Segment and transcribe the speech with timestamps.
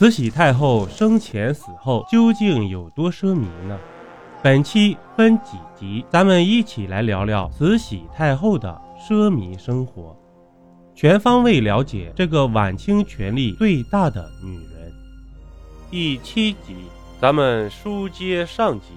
[0.00, 3.78] 慈禧太后生前死后究竟有多奢靡呢？
[4.42, 10.16] 本期分几集，咱们一起来聊聊慈禧太后的奢靡生活，
[10.94, 14.90] 全方位了解这个晚清权力最大的女人。
[15.90, 16.76] 第七集，
[17.20, 18.94] 咱们书接上集，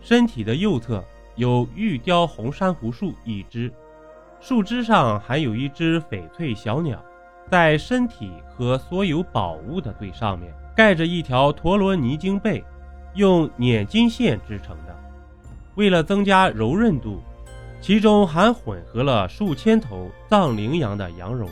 [0.00, 1.04] 身体的右侧
[1.36, 3.70] 有玉雕红珊瑚树一只，
[4.40, 6.98] 树枝上还有一只翡翠小鸟。
[7.50, 12.64] 在身体和所有宝物的最上面盖着一条陀罗尼经被，
[13.14, 14.96] 用捻金线织成的。
[15.76, 17.20] 为了增加柔韧度，
[17.80, 21.48] 其中还混合了数千头藏羚羊的羊绒。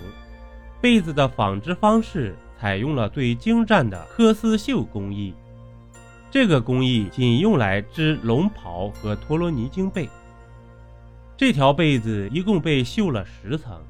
[0.81, 5.35] 被子的纺织方式采用了最精湛的缂丝绣工艺，
[6.31, 10.09] 这个工艺仅用来织龙袍和陀罗尼经被。
[11.37, 13.81] 这条被子一共被绣了十层。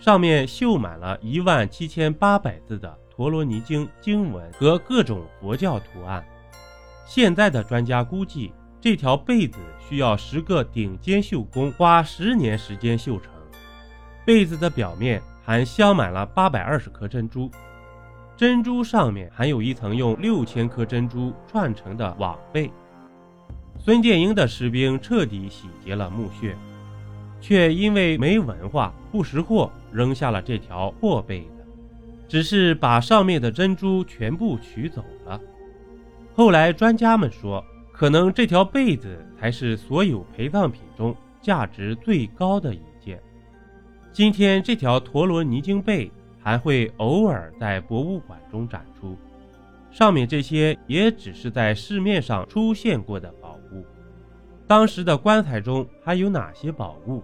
[0.00, 6.24] 上面绣满了一万七千八百字的陀罗尼经经文和各种佛教图案。
[7.06, 13.30] 现在的专家估计，这条被子需要十个顶尖绣工花十年时间绣成。
[14.24, 17.50] 被子的表面还镶满了八百二十颗珍珠，
[18.38, 22.70] 珍珠上面还有一层用六千颗珍珠串成的网被。
[23.78, 26.56] 孙殿英的士兵彻底洗劫了墓穴。
[27.40, 31.66] 却因为没文化、不识货，扔下了这条破被子，
[32.28, 35.40] 只是把上面的珍珠全部取走了。
[36.34, 43.20] 后来专家们说，可能这条被子才是所有陪葬品中价值最高的一件。
[44.12, 49.16] 今天这条陀螺尼经被还会偶尔在博物馆中展出，
[49.90, 53.49] 上面这些也只是在市面上出现过的宝。
[54.70, 57.20] 当时的棺材中还有哪些宝物？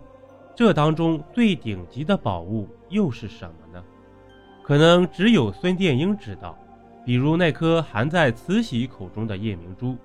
[0.56, 3.80] 这当中最顶级的宝物又是什么呢？
[4.64, 6.58] 可能只有孙殿英知道。
[7.04, 9.96] 比如那颗含在慈禧口中的夜明珠，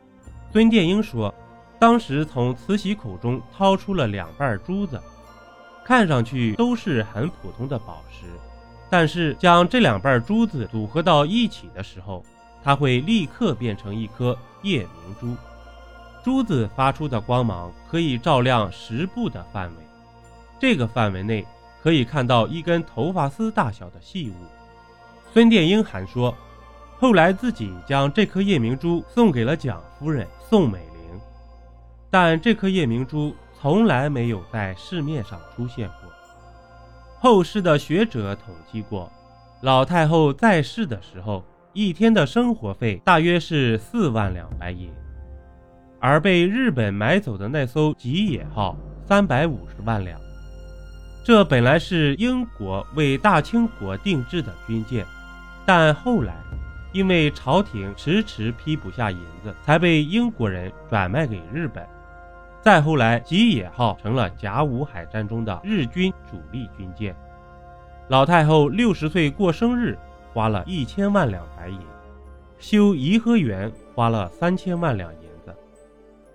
[0.54, 1.34] 孙殿英说，
[1.80, 5.02] 当时从慈禧口中掏出了两瓣珠子，
[5.84, 8.28] 看上去都是很普通的宝石，
[8.88, 12.24] 但是将这两瓣珠子组合到一起的时候，
[12.64, 15.36] 它会立刻变成一颗夜明珠。
[16.24, 19.84] 珠子发出的光芒可以照亮十步的范围。
[20.60, 21.46] 这个范围内
[21.82, 24.34] 可以看到一根头发丝大小的细物。
[25.34, 26.36] 孙殿英还说，
[27.00, 31.20] 后来自己将这颗夜明珠送给了蒋夫人宋美龄，
[32.10, 36.12] 但这颗夜明珠从来没有在市面上出现过。
[37.20, 39.12] 后世的学者统计过，
[39.62, 44.92] 老太后在世的时候，一天的生活费大约是四万两白银，
[46.02, 48.76] 而被日本买走的那艘吉野号
[49.06, 50.20] 三百五十万两。
[51.24, 55.06] 这本来是英国为大清国定制的军舰，
[55.66, 56.34] 但后来
[56.92, 61.88] 因为朝廷迟迟批不下银子，才被英国人转卖给日本。
[62.62, 67.16] 再后来，吉野号成了甲午海战中的日军主力军舰。
[68.08, 69.98] 老太后六十岁过生日，
[70.34, 71.80] 花了一千万两白银；
[72.60, 75.30] 修颐和园花了三千万两银，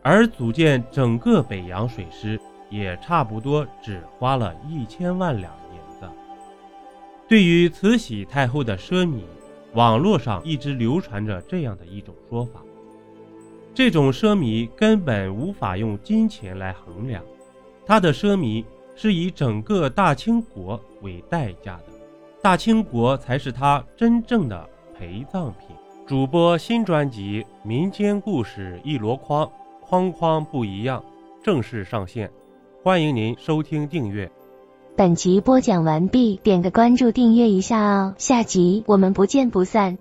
[0.08, 2.40] 而组建整个北洋水师。
[2.68, 6.08] 也差不多只花了一千万两银子。
[7.28, 9.20] 对于慈禧太后的奢靡，
[9.74, 12.60] 网络上一直流传着这样的一种说法：
[13.72, 17.22] 这种奢靡根本无法用金钱来衡量，
[17.86, 18.64] 她的奢靡
[18.96, 21.84] 是以整个大清国为代价的，
[22.42, 24.68] 大清国才是她真正的
[24.98, 25.68] 陪葬品。
[26.04, 29.46] 主播新专辑《民间故事一箩筐》，
[29.88, 31.04] 框框不一样，
[31.42, 32.30] 正式上线。
[32.82, 34.30] 欢迎您收听订阅。
[34.96, 38.14] 本集播讲完毕，点个关注，订阅一下哦。
[38.18, 39.98] 下集我们不见不散。